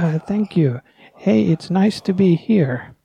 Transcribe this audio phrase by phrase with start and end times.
[0.00, 0.80] Uh, thank you.
[1.14, 2.96] Hey, it's nice to be here.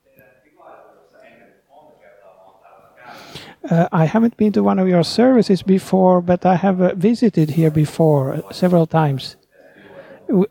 [3.69, 7.49] Uh, I haven't been to one of your services before, but I have uh, visited
[7.49, 9.35] here before uh, several times.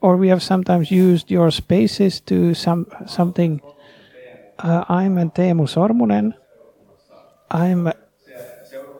[0.02, 3.62] Or we have sometimes used your spaces to some something.
[4.58, 6.34] Uh, I'm Teemu Sormunen.
[7.50, 7.90] I'm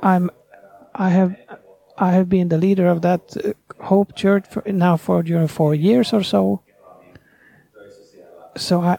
[0.02, 0.30] I'm
[0.94, 1.36] I have
[1.98, 3.52] I have been the leader of that uh,
[3.84, 6.62] Hope Church for, now for during four years or so.
[8.56, 8.98] So I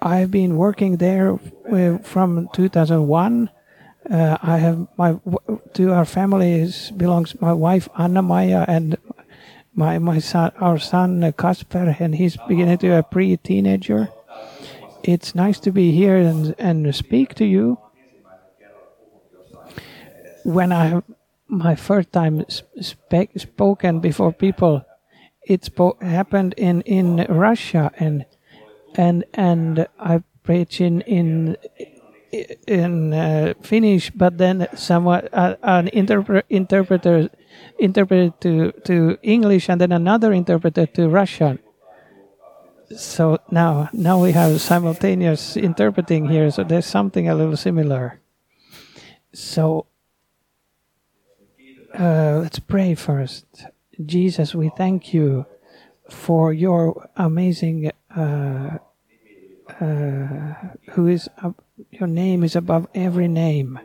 [0.00, 1.38] I've been working there
[2.02, 3.50] from 2001.
[4.08, 5.18] Uh, I have my
[5.74, 8.96] to our families belongs my wife Anna Maya and
[9.74, 14.08] my my son our son Kasper and he's beginning to a pre-teenager.
[15.02, 17.78] It's nice to be here and and speak to you.
[20.44, 21.02] When I
[21.48, 24.84] my first time sp- spoken before people,
[25.48, 28.26] it spo- happened in in Russia and
[28.94, 31.56] and and I preach in in
[32.66, 37.30] in uh, Finnish, but then someone uh, an interpre- interpreter
[37.78, 41.58] interpreted to to English, and then another interpreter to Russian.
[42.96, 46.50] So now now we have simultaneous interpreting here.
[46.50, 48.20] So there's something a little similar.
[49.32, 49.86] So
[51.98, 53.46] uh, let's pray first.
[54.04, 55.46] Jesus, we thank you
[56.08, 58.78] for your amazing uh,
[59.80, 60.54] uh,
[60.90, 61.60] who is ab-
[61.90, 63.78] your name is above every name.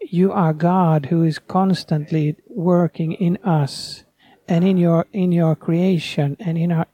[0.00, 4.04] You are God who is constantly working in us
[4.46, 6.86] and in your in your creation and in our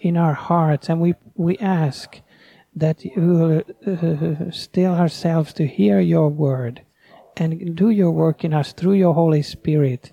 [0.00, 2.20] in our hearts, and we we ask
[2.74, 6.82] that you uh, still ourselves to hear your word
[7.36, 10.12] and do your work in us through your Holy Spirit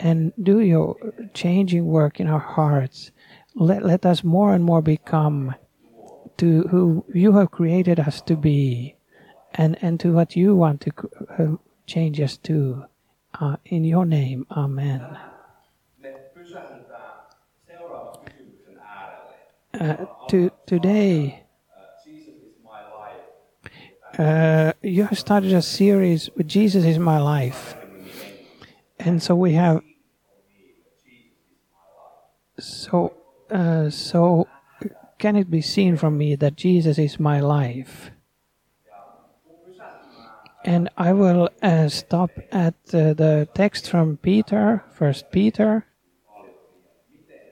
[0.00, 0.96] and do your
[1.34, 3.12] changing work in our hearts.
[3.54, 5.54] Let, let us more and more become
[6.38, 8.96] to who you have created us to be
[9.54, 12.84] and, and to what you want to change us to.
[13.38, 15.06] Uh, in your name, Amen.
[19.72, 19.96] Uh,
[20.28, 21.44] to, today,
[24.18, 27.76] uh, you have started a series with Jesus is my life.
[28.98, 29.82] And so we have
[32.60, 33.14] so
[33.50, 34.46] uh, so
[35.18, 38.10] can it be seen from me that Jesus is my life?
[40.64, 45.86] And I will uh, stop at uh, the text from Peter, First Peter,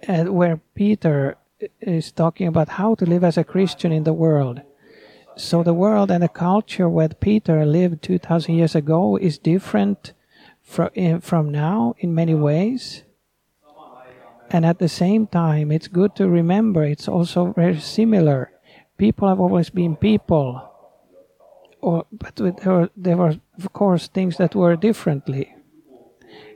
[0.07, 1.37] where Peter
[1.81, 4.61] is talking about how to live as a Christian in the world.
[5.37, 10.13] So the world and the culture where Peter lived 2,000 years ago is different
[10.63, 13.05] from, from now in many ways.
[14.51, 18.51] And at the same time, it's good to remember it's also very similar.
[18.97, 20.65] People have always been people.
[21.81, 25.55] Or, but there were, there were, of course, things that were differently.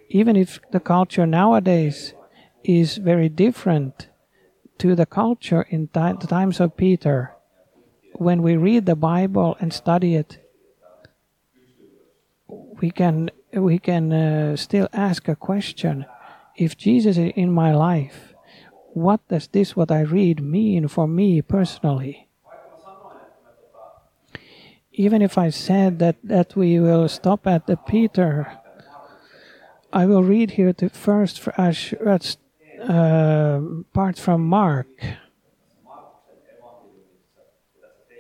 [0.09, 2.15] Even if the culture nowadays
[2.65, 4.09] is very different
[4.79, 7.35] to the culture in the times of Peter,
[8.15, 10.39] when we read the Bible and study it,
[12.81, 16.05] we can we can uh, still ask a question:
[16.57, 18.35] If Jesus is in my life,
[18.95, 22.29] what does this what I read mean for me personally?
[24.93, 28.59] Even if I said that that we will stop at the Peter,
[29.93, 31.49] I will read here the first
[32.83, 33.61] uh,
[33.95, 34.89] part from Mark.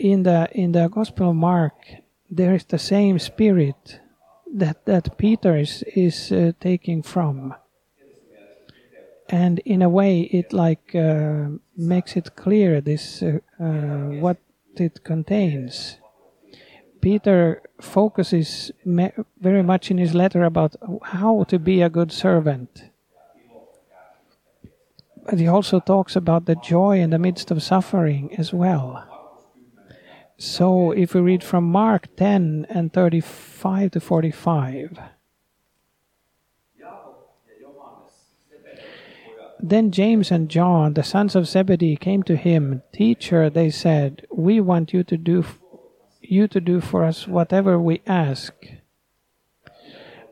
[0.02, 1.74] in the in the Gospel of Mark,
[2.28, 4.00] there is the same spirit
[4.52, 7.54] that that Peter is is uh, taking from,
[9.32, 14.36] and in a way, it like uh, makes it clear this uh, uh, what
[14.76, 15.96] it contains.
[17.00, 22.90] Peter focuses very much in his letter about how to be a good servant.
[25.24, 29.08] But he also talks about the joy in the midst of suffering as well.
[30.36, 34.98] So if we read from Mark 10 and 35 to 45.
[39.62, 42.82] Then James and John, the sons of Zebedee, came to him.
[42.92, 45.44] Teacher, they said, we want you to do
[46.20, 48.52] you to do for us whatever we ask.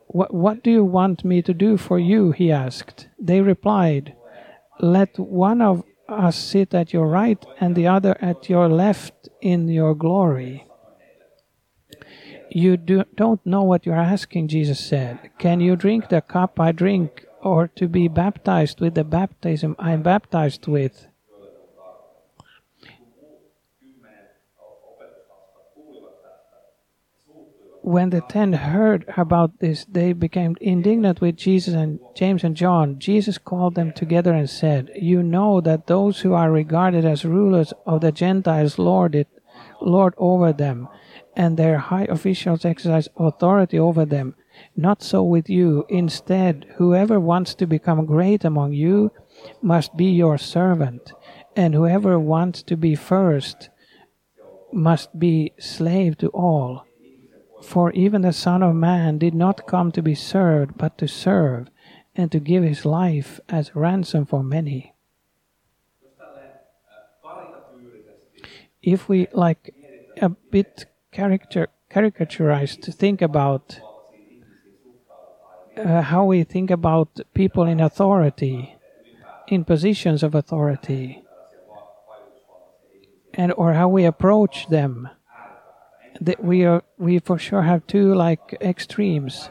[0.07, 2.33] What, what do you want me to do for you?
[2.33, 3.09] He asked.
[3.19, 4.15] They replied,
[4.81, 9.69] Let one of us sit at your right and the other at your left in
[9.69, 10.67] your glory.
[12.51, 15.31] You do, don't know what you're asking, Jesus said.
[15.39, 20.03] Can you drink the cup I drink or to be baptized with the baptism I'm
[20.03, 21.07] baptized with.
[27.83, 32.99] When the ten heard about this, they became indignant with Jesus and James and John.
[32.99, 37.73] Jesus called them together and said, You know that those who are regarded as rulers
[37.87, 39.29] of the Gentiles lord it,
[39.81, 40.89] lord over them,
[41.35, 44.35] and their high officials exercise authority over them.
[44.77, 45.85] Not so with you.
[45.89, 49.13] Instead, whoever wants to become great among you
[49.63, 51.13] must be your servant,
[51.57, 53.71] and whoever wants to be first
[54.73, 56.85] must be slave to all.
[57.63, 61.69] For even the Son of Man did not come to be served, but to serve,
[62.15, 64.95] and to give his life as ransom for many.
[68.83, 69.75] If we like
[70.23, 73.81] a bit character caricaturized to think about
[75.77, 78.77] uh, how we think about people in authority,
[79.49, 81.23] in positions of authority,
[83.35, 85.09] and or how we approach them,
[86.21, 89.51] that we are we for sure have two like extremes.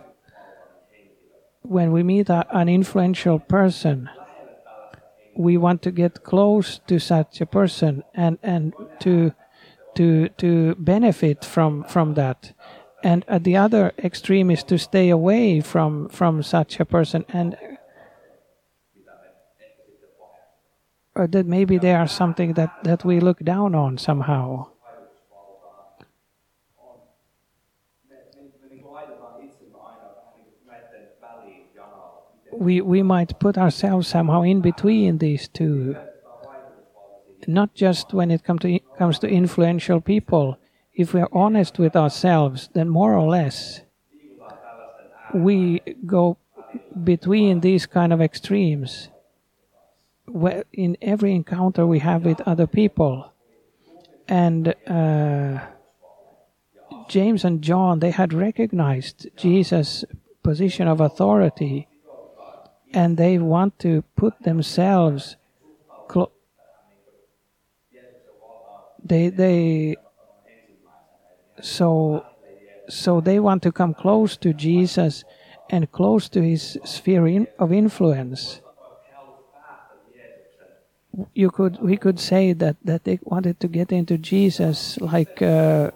[1.62, 4.10] When we meet a, an influential person,
[5.36, 9.34] we want to get close to such a person and and to
[9.96, 12.54] to to benefit from from that
[13.04, 17.58] and at the other extreme is to stay away from from such a person and
[21.16, 24.68] or that maybe they are something that that we look down on somehow.
[32.52, 35.96] We we might put ourselves somehow in between these two
[37.48, 40.59] not just when it come to, comes to influential people
[41.00, 43.82] if we are honest with ourselves then more or less
[45.34, 46.38] we go
[47.04, 49.10] between these kind of extremes.
[50.26, 53.32] Where in every encounter we have with other people.
[54.28, 55.60] And uh,
[57.08, 60.06] james and john they had recognized jesus
[60.44, 61.88] position of authority.
[62.94, 65.36] And they want to put themselves
[66.08, 66.32] clo-
[69.04, 69.96] they they
[71.62, 72.26] so
[72.88, 75.24] so they want to come close to jesus
[75.70, 78.62] and close to his sphere in, of influence.
[81.34, 85.92] You could we could say that that they wanted to get into jesus like uh,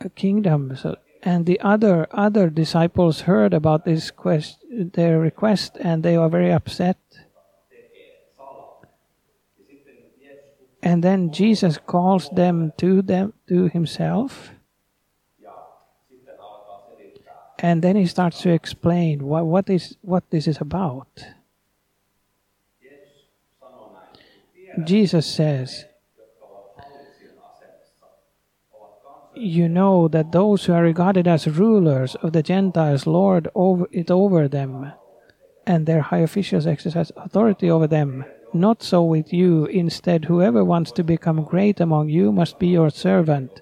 [0.00, 0.76] a kingdom.
[0.76, 6.28] So and the other other disciples heard about this quest their request and they were
[6.28, 6.98] very upset
[10.88, 14.50] and then jesus calls them to them to himself
[17.60, 21.08] and then he starts to explain what, what is what this is about
[24.84, 25.84] jesus says
[29.34, 34.10] you know that those who are regarded as rulers of the Gentiles lord over it
[34.10, 34.92] over them,
[35.64, 38.24] and their high officials exercise authority over them.
[38.52, 39.66] Not so with you.
[39.66, 43.60] Instead, whoever wants to become great among you must be your servant,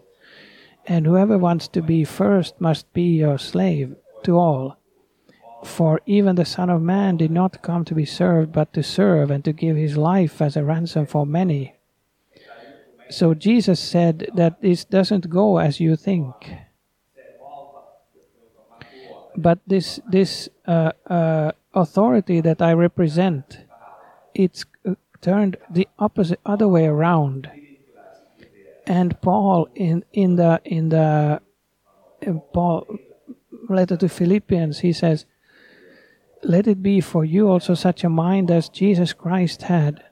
[0.87, 4.79] and whoever wants to be first must be your slave to all.
[5.65, 9.31] For even the Son of Man did not come to be served, but to serve
[9.31, 11.75] and to give his life as a ransom for many.
[13.11, 16.55] So Jesus said that this doesn't go as you think.
[19.37, 23.66] But this this uh, uh, authority that I represent,
[24.37, 27.51] it's uh, turned the opposite other way around.
[28.87, 31.41] And Paul in in the in the
[32.23, 32.87] in Paul
[33.69, 35.27] letter to Philippians, he says,
[36.43, 40.05] "Let it be for you also such a mind as Jesus Christ had."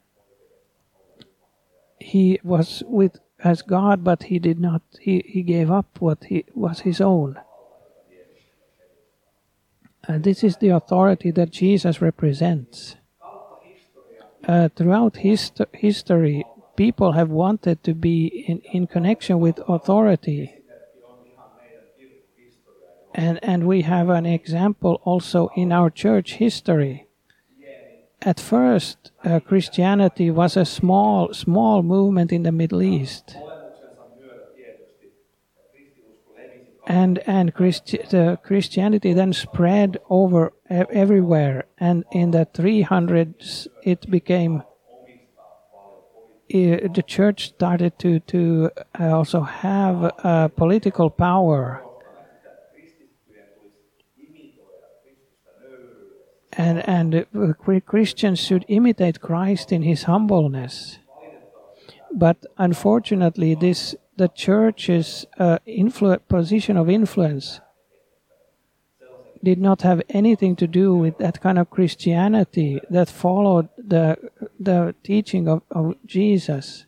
[2.04, 4.82] he was with as God, but he did not.
[5.00, 7.40] He, he gave up what he was his own.
[10.06, 12.96] And this is the authority that Jesus represents.
[14.46, 16.44] Uh, throughout hist- history,
[16.76, 20.60] people have wanted to be in, in connection with authority.
[23.14, 27.06] And, and we have an example also in our church history
[28.24, 33.36] at first, uh, Christianity was a small, small movement in the Middle East,
[36.86, 40.52] and and Christi- the Christianity then spread over
[40.90, 41.64] everywhere.
[41.78, 44.62] And in the 300s, it became
[46.52, 51.82] uh, the church started to to uh, also have uh, political power.
[56.56, 57.26] and and
[57.86, 60.98] Christians should imitate Christ in his humbleness.
[62.12, 67.60] But unfortunately, this the church's uh, influ- position of influence
[69.44, 74.16] did not have anything to do with that kind of Christianity that followed the
[74.58, 76.86] the teaching of, of Jesus.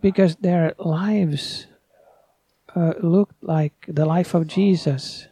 [0.00, 1.66] Because their lives
[2.76, 5.26] uh, looked like the life of Jesus.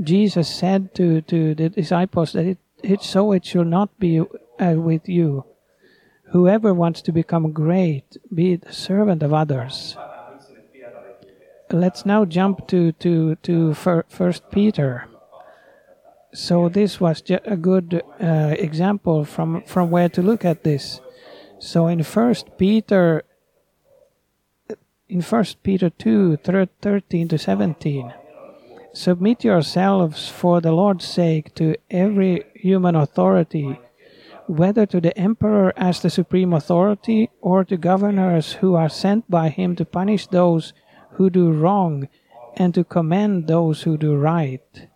[0.00, 4.74] Jesus said to, to the disciples that it, it so it should not be uh,
[4.76, 5.44] with you.
[6.30, 9.96] Whoever wants to become great, be the servant of others.
[11.72, 15.08] Let's now jump to to to fir- First Peter.
[16.34, 21.00] So this was a good uh, example from from where to look at this.
[21.58, 23.24] So in First Peter,
[25.08, 28.12] in First Peter two thir- thirteen to seventeen,
[28.92, 33.80] submit yourselves for the Lord's sake to every human authority,
[34.46, 39.48] whether to the emperor as the supreme authority or to governors who are sent by
[39.48, 40.74] him to punish those
[41.12, 42.08] who do wrong
[42.56, 44.88] and to commend those who do right.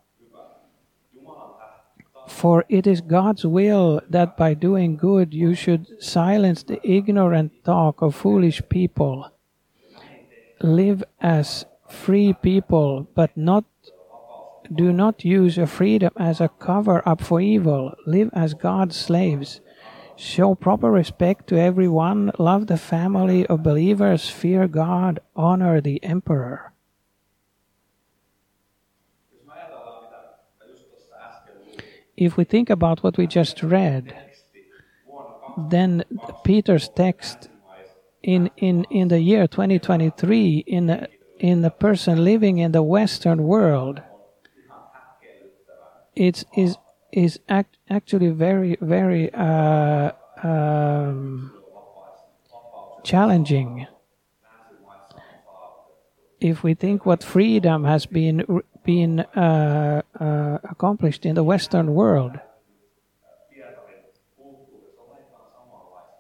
[2.27, 8.03] For it is God's will that by doing good you should silence the ignorant talk
[8.03, 9.31] of foolish people.
[10.61, 13.65] Live as free people, but not
[14.75, 17.95] do not use your freedom as a cover up for evil.
[18.07, 19.61] Live as God's slaves.
[20.17, 22.33] Show proper respect to everyone.
[22.39, 24.29] Love the family of believers.
[24.29, 25.21] Fear God.
[25.35, 26.73] Honor the emperor.
[32.17, 34.17] If we think about what we just read,
[35.59, 36.03] then
[36.45, 37.51] Peter's text
[38.23, 41.07] in, in, in the year 2023, in
[41.39, 44.01] in a person living in the Western world,
[46.15, 46.77] it's is
[47.17, 51.51] is act, actually very very uh, um,
[53.03, 53.87] challenging.
[56.39, 58.45] If we think what freedom has been
[58.85, 62.39] been uh, uh, accomplished in the Western world,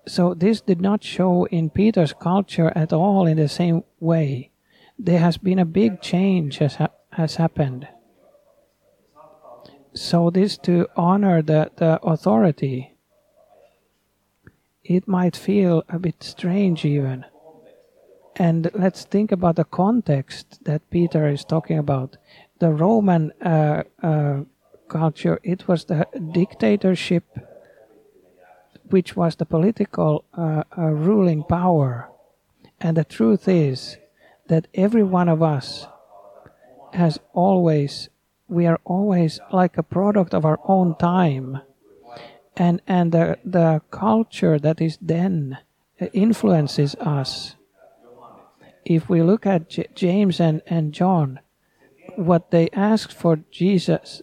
[0.09, 4.51] so this did not show in Peter's culture at all in the same way.
[4.99, 7.87] There has been a big change has ha- has happened
[9.97, 12.97] so this to honor the, the authority.
[14.85, 17.25] It might feel a bit strange even.
[18.37, 22.19] And let's think about the context that peter is talking about.
[22.59, 24.43] The roman uh, uh,
[24.89, 27.25] culture it was the dictatorship
[28.91, 32.09] which was the political uh, uh ruling power.
[32.81, 33.97] And the truth is
[34.49, 35.87] that every one of us
[36.93, 38.11] has always
[38.49, 41.61] we are always like a product of our own time
[42.57, 45.59] and and the the culture that is then
[46.01, 47.57] uh, influences us.
[48.85, 51.41] If we look at J- james and and john
[52.15, 54.23] what they asked for jesus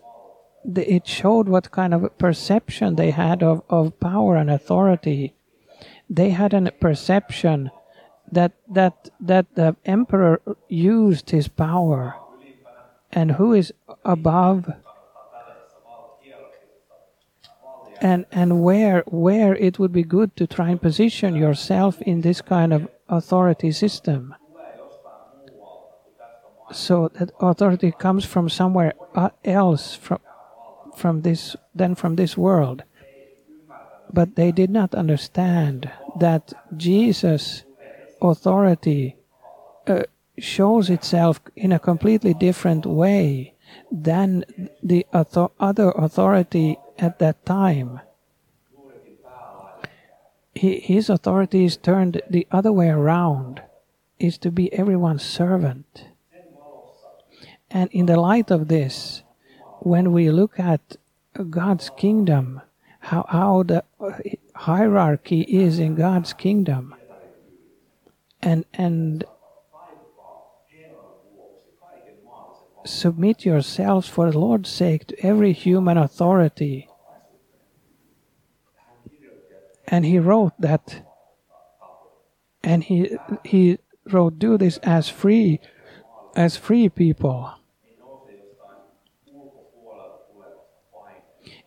[0.66, 5.34] the, it showed what kind of perception they had of, of power and authority.
[6.10, 7.72] They had a perception
[8.32, 12.16] that that that the emperor used his power
[13.14, 13.72] and who is
[14.04, 14.70] above?
[18.02, 22.42] And and where where it would be good to try and position yourself in this
[22.42, 24.36] kind of authority system.
[26.72, 28.94] So that authority comes from somewhere
[29.46, 30.20] else from
[30.98, 32.84] from this than from this world.
[34.12, 35.90] But they did not understand
[36.20, 37.64] that jesus
[38.22, 39.16] authority
[39.88, 40.04] uh,
[40.38, 43.54] shows itself in a completely different way
[43.92, 44.44] than
[44.82, 48.00] the author- other authority at that time.
[50.56, 53.62] He, his authority is turned the other way around,
[54.20, 56.06] is to be everyone's servant.
[57.72, 59.24] And in the light of this,
[59.80, 60.98] when we look at
[61.50, 62.62] God's kingdom,
[63.00, 63.84] how, how the
[64.56, 66.96] hierarchy is in God's kingdom,
[68.42, 69.24] and and
[72.86, 76.90] submit yourselves for the Lord's sake to every human authority.
[79.88, 81.06] And he wrote that,
[82.64, 83.78] and he he
[84.10, 85.60] wrote, "Do this as free,
[86.36, 87.52] as free people."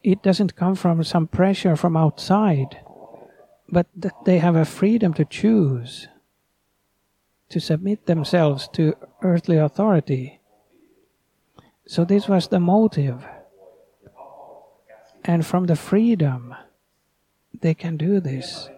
[0.03, 2.79] It doesn't come from some pressure from outside,
[3.69, 6.09] but that they have a freedom to choose,
[7.49, 10.36] to submit themselves to earthly authority.
[11.87, 13.25] So this was the motive.
[15.25, 16.55] And from the freedom,
[17.61, 18.69] they can do this.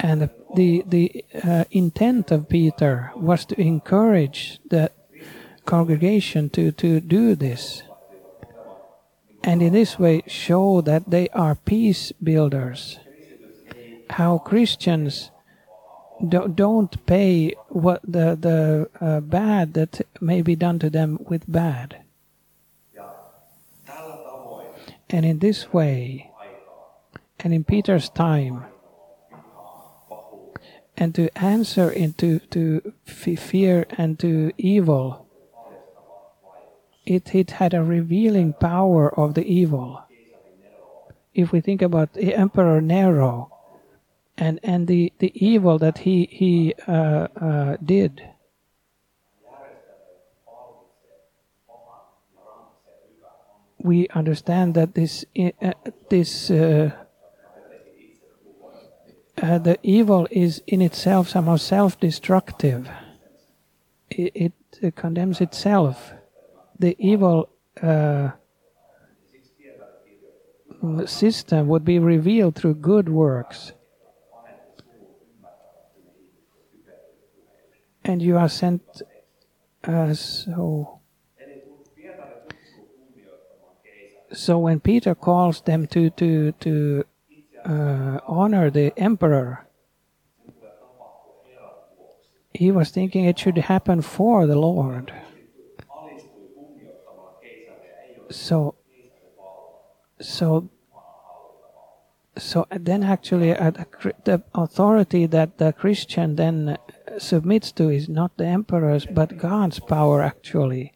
[0.00, 4.90] And the the uh, intent of Peter was to encourage the
[5.64, 7.82] congregation to to do this,
[9.44, 12.98] and in this way show that they are peace builders.
[14.10, 15.31] How Christians
[16.28, 21.50] do, don't pay what the the uh, bad that may be done to them with
[21.50, 22.02] bad.
[25.10, 26.30] And in this way,
[27.40, 28.64] and in Peter's time,
[30.96, 35.26] and to answer into to fear and to evil,
[37.04, 40.02] it, it had a revealing power of the evil.
[41.34, 43.51] If we think about the Emperor Nero
[44.38, 48.22] and, and the, the evil that he, he uh, uh, did,
[53.82, 55.72] we understand that this uh,
[56.08, 56.90] this uh,
[59.42, 62.88] uh, the evil is in itself somehow self-destructive.
[64.10, 64.52] It, it
[64.84, 66.12] uh, condemns itself.
[66.78, 67.48] The evil
[71.06, 73.72] system would be revealed through good works.
[78.04, 79.02] And you are sent
[79.84, 80.98] uh, so.
[84.32, 87.04] So when Peter calls them to to to
[87.64, 89.66] uh, honor the emperor,
[92.54, 95.12] he was thinking it should happen for the Lord.
[98.30, 98.76] So,
[100.20, 100.70] so,
[102.42, 103.86] so then actually uh, the,
[104.24, 106.76] the authority that the Christian then
[107.18, 110.92] submits to is not the emperor's but God's power actually.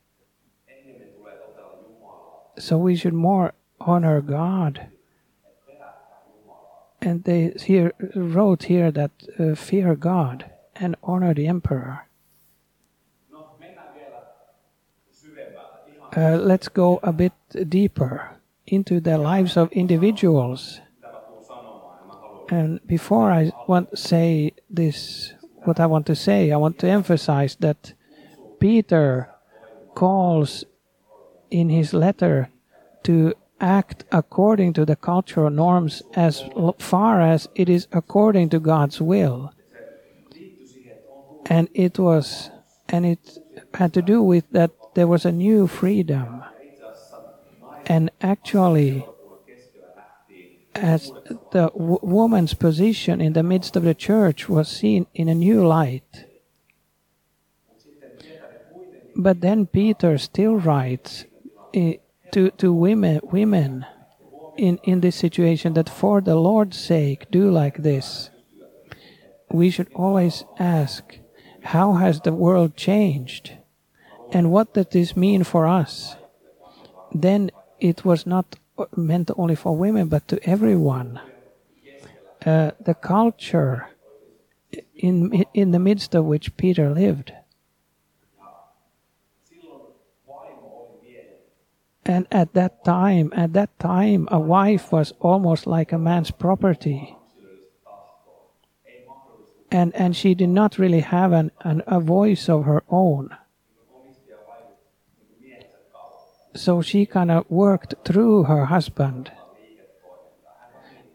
[2.59, 4.89] So we should more honor God
[7.01, 12.07] and they here wrote here that uh, fear God and honor the emperor.
[16.17, 17.33] Uh, let's go a bit
[17.69, 18.31] deeper
[18.67, 20.81] into the lives of individuals.
[22.49, 25.33] And before I want to say this,
[25.65, 27.93] what I want to say, I want to emphasize that
[28.61, 29.31] Peter
[29.95, 30.65] calls
[31.51, 32.51] in his letter
[33.05, 36.45] to act according to the cultural norms as
[36.79, 39.53] far as it is according to God's will.
[41.47, 42.51] And it was,
[42.89, 43.39] and it
[43.75, 46.43] had to do with that there was a new freedom.
[47.87, 49.07] And actually,
[50.77, 51.11] as
[51.53, 55.67] the w- woman's position in the midst of the church was seen in a new
[55.67, 56.27] light.
[59.15, 61.25] But then Peter still writes
[61.73, 61.95] eh,
[62.33, 63.87] to, to women, women
[64.57, 68.31] in, in this situation that for the Lord's sake, do like this.
[69.51, 71.19] We should always ask,
[71.63, 73.53] how has the world changed?
[74.33, 76.17] And what does this mean for us?
[77.13, 78.57] Then it was not
[78.97, 81.21] meant only for women, but to everyone.
[82.45, 83.89] Uh, the culture
[84.95, 87.33] in in the midst of which Peter lived,
[92.05, 97.17] and at that time, at that time, a wife was almost like a man's property,
[99.71, 103.31] and and she did not really have an, an a voice of her own.
[106.57, 109.31] So she kind of worked through her husband.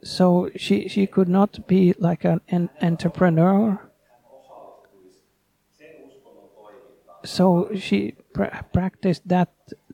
[0.03, 3.79] So she she could not be like an, an entrepreneur.
[7.23, 9.49] So she pra- practiced that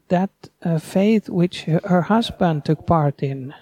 [0.07, 0.29] that
[0.63, 3.53] uh, faith which her, husband took part in.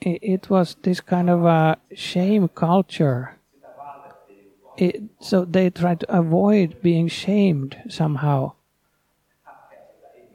[0.00, 3.38] It was this kind of a shame culture
[4.76, 8.52] it, so they try to avoid being shamed somehow.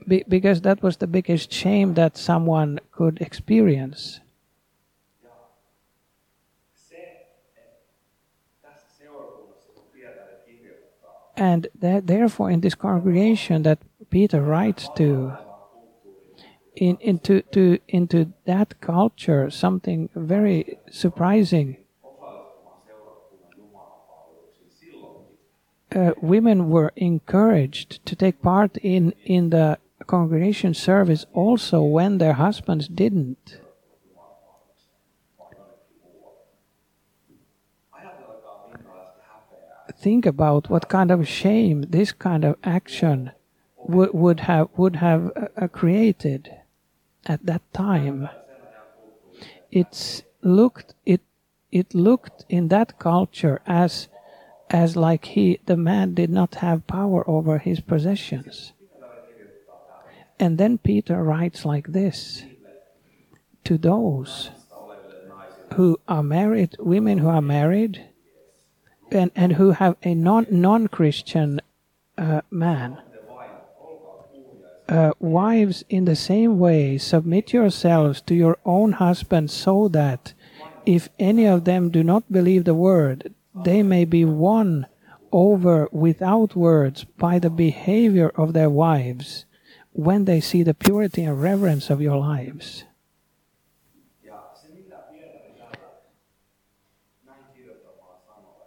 [0.08, 4.20] Be, because that was the biggest shame that someone could experience.
[11.36, 15.38] And therefore in this congregation that peter writes to
[16.76, 21.78] in, into to, into that culture something very surprising
[25.96, 32.34] uh, women were encouraged to take part in, in the congregation service also when their
[32.34, 33.60] husbands didn't.
[40.00, 43.32] think about what kind of shame this kind of action
[43.76, 46.50] would, would have would have uh, created
[47.26, 48.30] at that time.
[49.72, 51.22] It's looked it
[51.72, 54.08] it looked in that culture as
[54.70, 58.74] as like he the man did not have power over his possessions.
[60.40, 62.44] And then Peter writes like this
[63.66, 64.52] to those
[65.76, 68.06] who are married, women who are married,
[69.12, 71.60] and, and who have a non non Christian
[72.18, 73.00] uh, man.
[74.88, 80.34] Uh, wives, in the same way, submit yourselves to your own husbands, so that
[80.86, 83.32] if any of them do not believe the word,
[83.64, 84.88] they may be won
[85.32, 89.46] over without words by the behavior of their wives
[89.92, 92.86] when they see the purity and reverence of your lives.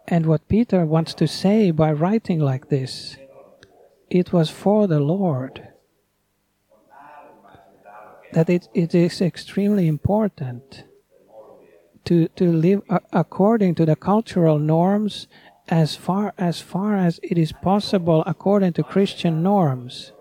[0.07, 3.17] And what Peter wants to say by writing like this,
[4.09, 5.69] it was for the Lord.
[8.33, 10.83] That it, it is extremely important
[12.05, 15.27] to, to live according to the cultural norms
[15.69, 20.11] as far as far as it is possible according to Christian norms.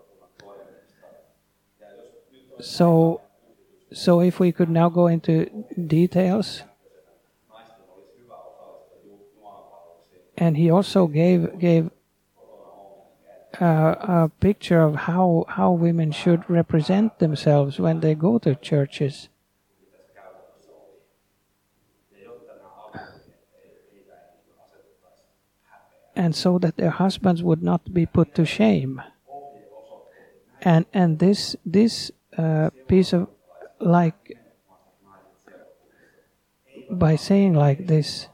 [2.60, 3.20] So
[3.92, 6.62] so if we could now go into details
[10.36, 11.90] and he also gave gave
[13.60, 19.28] uh, a picture of how how women should represent themselves when they go to churches.
[26.22, 29.02] And so that their husbands would not be put to shame.
[30.60, 33.26] And and this this uh, piece of
[33.80, 34.38] like
[36.88, 38.28] by saying like this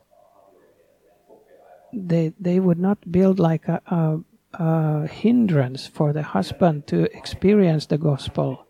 [1.94, 4.20] they they would not build like a, a,
[4.62, 8.66] a hindrance for the husband to experience the gospel.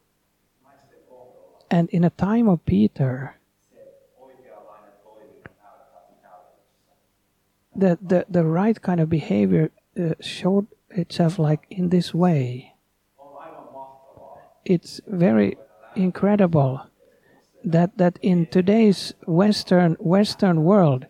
[1.68, 3.37] And in a time of Peter,
[7.78, 12.74] the, the, the right kind of behavior uh, showed itself like in this way.
[14.64, 15.56] It's very
[15.94, 16.82] incredible
[17.64, 21.06] that, that in today's Western, Western world,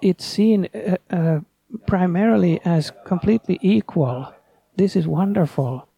[0.00, 1.40] it's seen uh, uh,
[1.86, 4.32] primarily as completely equal.
[4.76, 5.88] This is wonderful.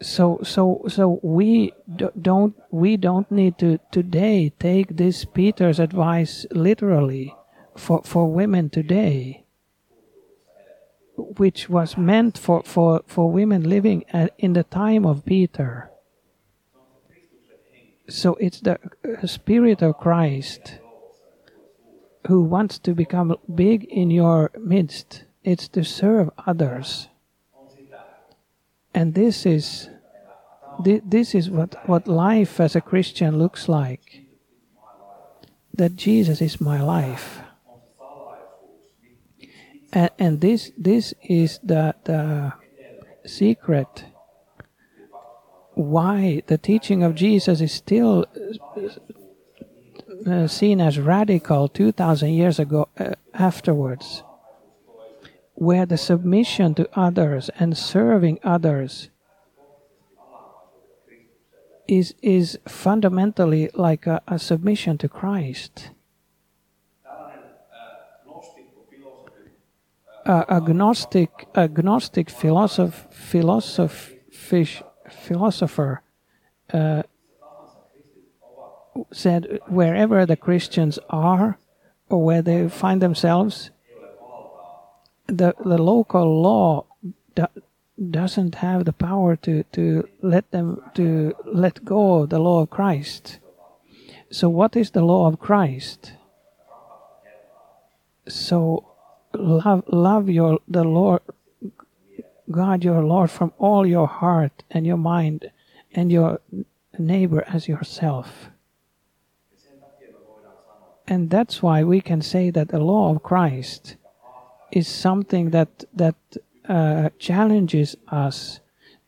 [0.00, 1.72] So, so, so we
[2.20, 7.34] don't we don't need to today take this Peter's advice literally
[7.76, 9.44] for for women today,
[11.16, 15.90] which was meant for for for women living at, in the time of Peter
[18.08, 20.78] so it's the uh, Spirit of Christ
[22.26, 25.24] who wants to become big in your midst.
[25.44, 27.08] It's to serve others.
[28.98, 29.88] And this is
[31.14, 34.24] this is what, what life as a Christian looks like.
[35.72, 37.38] That Jesus is my life.
[39.92, 42.54] And, and this this is the the
[43.24, 44.04] secret
[45.74, 48.26] why the teaching of Jesus is still
[50.26, 54.24] uh, seen as radical 2000 years ago uh, afterwards
[55.58, 59.10] where the submission to others and serving others
[61.88, 65.90] is is fundamentally like a, a submission to Christ.
[70.24, 74.20] Uh, agnostic agnostic philosoph, philosophy
[75.10, 76.02] philosopher
[76.72, 77.02] uh,
[79.10, 81.58] said wherever the Christians are
[82.08, 83.70] or where they find themselves,
[85.28, 86.86] the, the local law
[87.34, 87.46] do,
[88.10, 92.70] doesn't have the power to, to let them to let go of the law of
[92.70, 93.38] Christ.
[94.30, 96.12] So what is the law of Christ?
[98.28, 98.86] So
[99.34, 101.22] love love your the Lord
[102.50, 105.50] God your Lord from all your heart and your mind
[105.92, 106.40] and your
[106.98, 108.50] neighbor as yourself.
[111.06, 113.96] And that's why we can say that the law of Christ
[114.70, 116.16] is something that that
[116.68, 118.60] uh, challenges us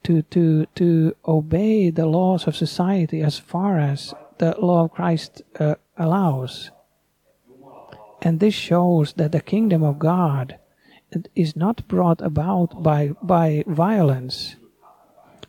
[0.02, 5.42] to to to obey the laws of society as far as the law of Christ
[5.58, 6.70] uh, allows.
[8.22, 10.58] And this shows that the kingdom of God
[11.34, 14.56] is not brought about by, by violence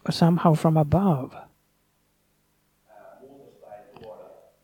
[0.06, 1.36] or somehow from above.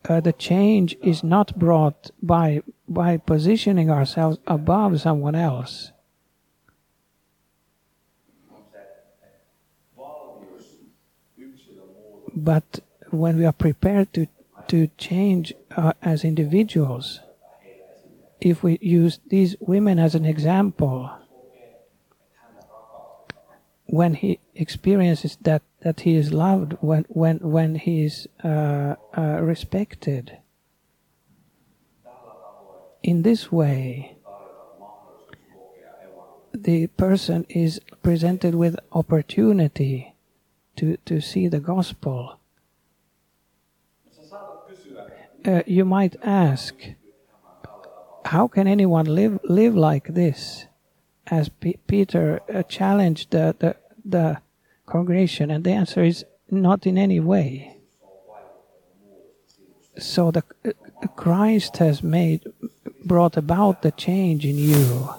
[0.09, 5.91] uh, the change is not brought by by positioning ourselves above someone else.
[12.35, 14.27] But when we are prepared to
[14.67, 17.21] to change uh, as individuals,
[18.41, 21.09] if we use these women as an example,
[23.85, 29.39] when he experiences that that he is loved, when when when he is uh, uh,
[29.41, 30.37] respected,
[33.07, 34.17] in this way,
[36.53, 40.13] the person is presented with opportunity
[40.75, 42.37] to to see the gospel.
[45.45, 46.73] Uh, you might ask,
[48.25, 50.67] how can anyone live live like this?
[51.27, 54.41] As P- Peter uh, challenged the, the the
[54.85, 57.77] congregation, and the answer is not in any way.
[59.97, 60.71] So the uh,
[61.15, 62.43] Christ has made
[63.07, 65.09] brought about the change in you,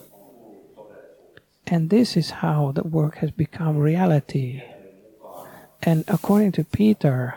[1.66, 4.62] and this is how the work has become reality.
[5.82, 7.36] And according to Peter,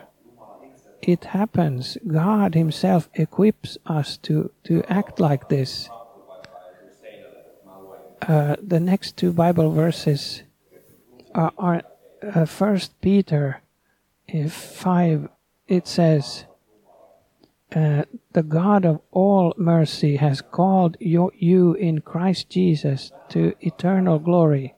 [1.02, 1.98] it happens.
[2.06, 5.90] God Himself equips us to, to act like this.
[8.22, 10.44] Uh, the next two Bible verses
[11.34, 11.82] are, are
[12.22, 13.62] uh, First Peter
[14.28, 15.30] if five.
[15.68, 16.46] It says,
[17.76, 18.04] uh,
[18.34, 24.76] "The God of all mercy has called you, you in Christ Jesus to eternal glory,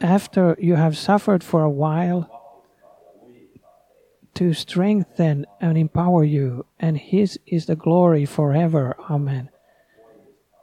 [0.00, 2.30] after you have suffered for a while."
[4.38, 8.94] to strengthen and empower you, and His is the glory forever.
[9.10, 9.50] Amen.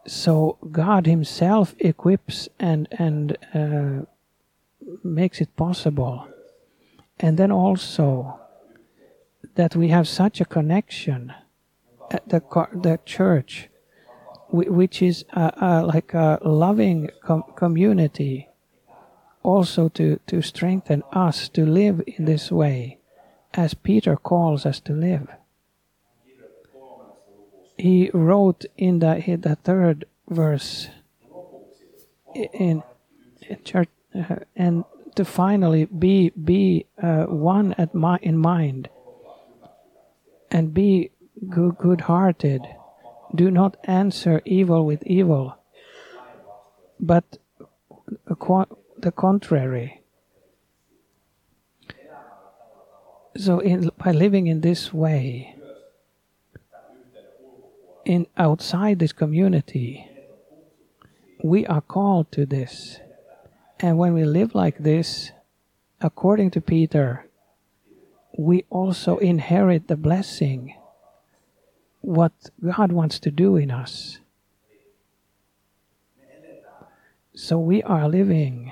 [0.08, 4.06] So God Himself equips and and uh,
[5.04, 6.26] makes it possible,
[7.20, 8.40] and then also
[9.56, 11.34] that we have such a connection
[12.12, 12.42] at the
[12.74, 13.70] the church,
[14.50, 18.50] which is uh, uh, like a loving com community,
[19.44, 23.00] also to to strengthen us to live in this way
[23.54, 25.28] as Peter calls us to live.
[27.78, 30.88] He wrote in the, in the third verse
[32.34, 32.84] in,
[33.50, 34.84] in church, uh, and
[35.16, 38.90] to finally be be uh, one at my, in mind
[40.52, 41.12] and be
[41.50, 42.62] good, good-hearted.
[43.34, 45.58] Do not answer evil with evil,
[47.00, 47.38] but
[48.26, 50.02] the contrary.
[53.38, 55.56] So, in, by living in this way,
[58.06, 60.08] in outside this community,
[61.44, 63.00] we are called to this.
[63.80, 65.32] And when we live like this,
[66.00, 67.28] according to Peter,
[68.38, 70.76] we also inherit the blessing,
[72.02, 74.20] what God wants to do in us.
[77.34, 78.72] So we are living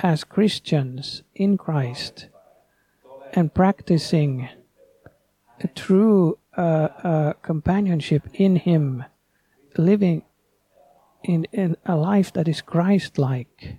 [0.00, 2.28] as Christians in Christ
[3.32, 4.48] and practicing
[5.60, 9.04] a true uh, uh, companionship in Him,
[9.76, 10.22] living
[11.22, 13.76] in, in a life that is Christ like.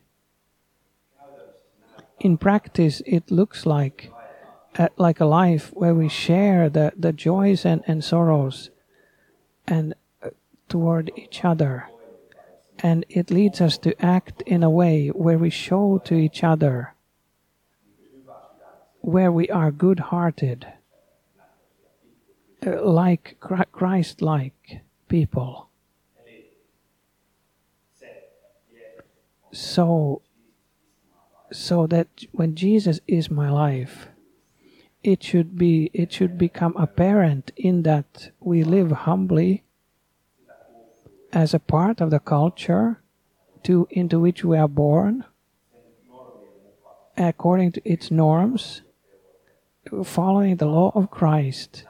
[2.20, 4.13] In practice, it looks like
[4.78, 8.70] uh, like a life where we share the, the joys and, and sorrows
[9.68, 10.30] and uh,
[10.70, 11.90] toward each other.
[12.80, 16.94] And it leads us to act in a way where we show to each other
[19.04, 20.66] where we are good hearted,
[22.66, 25.70] uh, like Christ like people.
[29.52, 30.22] So,
[31.52, 34.08] so that when Jesus is my life,
[35.04, 39.64] it should be it should become apparent in that we live humbly
[41.32, 43.02] as a part of the culture
[43.64, 45.26] to into which we are born
[47.18, 48.82] according to its norms
[50.04, 51.86] following the law of Christ,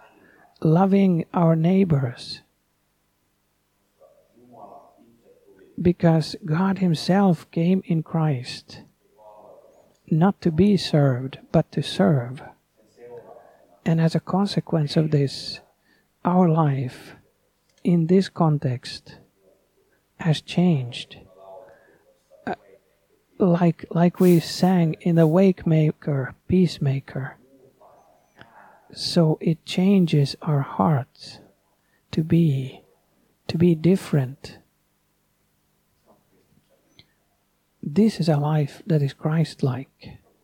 [0.62, 2.42] loving our neighbors.
[5.82, 8.82] Because God Himself came in Christ,
[10.10, 12.42] not to be served, but to serve.
[13.86, 15.60] And as a consequence of this,
[16.24, 17.16] our life
[17.84, 19.18] in this context
[20.18, 21.18] has changed.
[22.48, 22.56] Uh,
[23.38, 27.38] like, like we sang in the Way Maker, Peacemaker.
[28.94, 31.40] So it changes our hearts
[32.12, 32.82] to be
[33.48, 34.60] to be different.
[37.82, 40.23] This is a life that is christ like